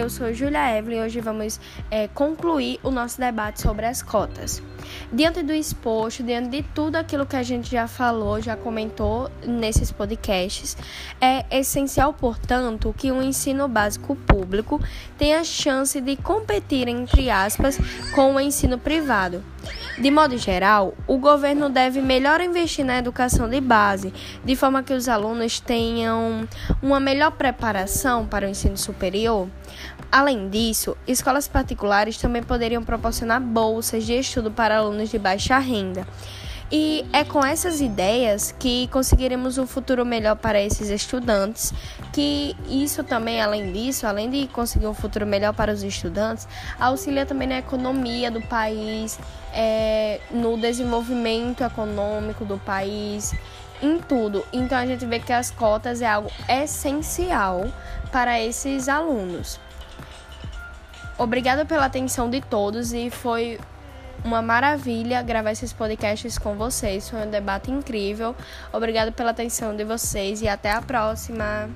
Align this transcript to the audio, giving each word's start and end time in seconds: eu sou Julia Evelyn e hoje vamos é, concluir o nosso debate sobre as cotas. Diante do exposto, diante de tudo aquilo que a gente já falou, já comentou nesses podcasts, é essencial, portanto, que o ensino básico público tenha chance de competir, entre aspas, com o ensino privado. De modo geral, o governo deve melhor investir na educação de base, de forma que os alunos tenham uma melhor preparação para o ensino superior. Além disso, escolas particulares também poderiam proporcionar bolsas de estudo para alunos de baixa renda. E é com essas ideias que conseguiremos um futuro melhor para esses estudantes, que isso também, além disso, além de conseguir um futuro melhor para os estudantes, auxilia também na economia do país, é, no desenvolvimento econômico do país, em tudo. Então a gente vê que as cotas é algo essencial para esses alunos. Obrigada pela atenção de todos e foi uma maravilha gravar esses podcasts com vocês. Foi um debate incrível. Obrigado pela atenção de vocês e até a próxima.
eu 0.00 0.08
sou 0.08 0.32
Julia 0.32 0.78
Evelyn 0.78 0.96
e 0.96 1.00
hoje 1.02 1.20
vamos 1.20 1.60
é, 1.90 2.08
concluir 2.08 2.80
o 2.82 2.90
nosso 2.90 3.20
debate 3.20 3.60
sobre 3.60 3.84
as 3.84 4.02
cotas. 4.02 4.62
Diante 5.12 5.42
do 5.42 5.52
exposto, 5.52 6.22
diante 6.22 6.48
de 6.48 6.62
tudo 6.62 6.96
aquilo 6.96 7.26
que 7.26 7.36
a 7.36 7.42
gente 7.42 7.70
já 7.70 7.86
falou, 7.86 8.40
já 8.40 8.56
comentou 8.56 9.30
nesses 9.46 9.92
podcasts, 9.92 10.74
é 11.20 11.44
essencial, 11.58 12.14
portanto, 12.14 12.94
que 12.96 13.12
o 13.12 13.22
ensino 13.22 13.68
básico 13.68 14.16
público 14.16 14.80
tenha 15.18 15.44
chance 15.44 16.00
de 16.00 16.16
competir, 16.16 16.88
entre 16.88 17.28
aspas, 17.28 17.78
com 18.14 18.36
o 18.36 18.40
ensino 18.40 18.78
privado. 18.78 19.44
De 19.98 20.10
modo 20.10 20.38
geral, 20.38 20.94
o 21.06 21.18
governo 21.18 21.68
deve 21.68 22.00
melhor 22.00 22.40
investir 22.40 22.84
na 22.84 22.98
educação 22.98 23.48
de 23.48 23.60
base, 23.60 24.12
de 24.44 24.56
forma 24.56 24.82
que 24.82 24.94
os 24.94 25.08
alunos 25.08 25.60
tenham 25.60 26.48
uma 26.82 27.00
melhor 27.00 27.32
preparação 27.32 28.26
para 28.26 28.46
o 28.46 28.48
ensino 28.48 28.76
superior. 28.76 29.48
Além 30.10 30.48
disso, 30.48 30.96
escolas 31.06 31.46
particulares 31.46 32.16
também 32.16 32.42
poderiam 32.42 32.82
proporcionar 32.82 33.40
bolsas 33.40 34.04
de 34.04 34.14
estudo 34.14 34.50
para 34.50 34.78
alunos 34.78 35.10
de 35.10 35.18
baixa 35.18 35.58
renda. 35.58 36.06
E 36.72 37.04
é 37.12 37.24
com 37.24 37.44
essas 37.44 37.80
ideias 37.80 38.54
que 38.56 38.86
conseguiremos 38.88 39.58
um 39.58 39.66
futuro 39.66 40.06
melhor 40.06 40.36
para 40.36 40.60
esses 40.60 40.88
estudantes, 40.88 41.74
que 42.12 42.56
isso 42.68 43.02
também, 43.02 43.42
além 43.42 43.72
disso, 43.72 44.06
além 44.06 44.30
de 44.30 44.46
conseguir 44.46 44.86
um 44.86 44.94
futuro 44.94 45.26
melhor 45.26 45.52
para 45.52 45.72
os 45.72 45.82
estudantes, 45.82 46.46
auxilia 46.78 47.26
também 47.26 47.48
na 47.48 47.58
economia 47.58 48.30
do 48.30 48.40
país, 48.42 49.18
é, 49.52 50.20
no 50.30 50.56
desenvolvimento 50.56 51.64
econômico 51.64 52.44
do 52.44 52.56
país, 52.58 53.34
em 53.82 53.98
tudo. 53.98 54.44
Então 54.52 54.78
a 54.78 54.86
gente 54.86 55.04
vê 55.04 55.18
que 55.18 55.32
as 55.32 55.50
cotas 55.50 56.00
é 56.00 56.06
algo 56.06 56.30
essencial 56.48 57.66
para 58.12 58.40
esses 58.40 58.88
alunos. 58.88 59.58
Obrigada 61.18 61.64
pela 61.64 61.86
atenção 61.86 62.30
de 62.30 62.40
todos 62.40 62.92
e 62.92 63.10
foi 63.10 63.58
uma 64.24 64.42
maravilha 64.42 65.22
gravar 65.22 65.52
esses 65.52 65.72
podcasts 65.72 66.38
com 66.38 66.54
vocês. 66.54 67.08
Foi 67.08 67.26
um 67.26 67.30
debate 67.30 67.70
incrível. 67.70 68.34
Obrigado 68.72 69.12
pela 69.12 69.30
atenção 69.30 69.74
de 69.74 69.84
vocês 69.84 70.42
e 70.42 70.48
até 70.48 70.70
a 70.70 70.82
próxima. 70.82 71.68